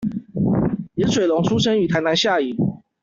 [0.95, 2.57] 顏水龍出生於台南下營